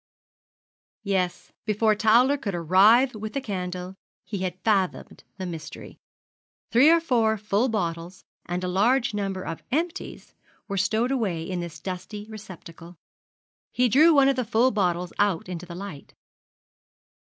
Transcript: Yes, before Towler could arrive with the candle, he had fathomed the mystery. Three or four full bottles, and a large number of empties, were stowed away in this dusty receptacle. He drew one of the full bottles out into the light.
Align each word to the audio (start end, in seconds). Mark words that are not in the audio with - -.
Yes, 1.03 1.51
before 1.63 1.93
Towler 1.93 2.35
could 2.35 2.55
arrive 2.55 3.13
with 3.13 3.33
the 3.33 3.39
candle, 3.39 3.93
he 4.25 4.39
had 4.39 4.59
fathomed 4.63 5.23
the 5.37 5.45
mystery. 5.45 5.99
Three 6.71 6.89
or 6.89 6.99
four 6.99 7.37
full 7.37 7.69
bottles, 7.69 8.25
and 8.47 8.63
a 8.63 8.67
large 8.67 9.13
number 9.13 9.43
of 9.43 9.61
empties, 9.71 10.33
were 10.67 10.75
stowed 10.75 11.11
away 11.11 11.43
in 11.43 11.59
this 11.59 11.79
dusty 11.79 12.25
receptacle. 12.31 12.95
He 13.71 13.87
drew 13.87 14.11
one 14.11 14.27
of 14.27 14.37
the 14.37 14.43
full 14.43 14.71
bottles 14.71 15.13
out 15.19 15.47
into 15.47 15.67
the 15.67 15.75
light. 15.75 16.15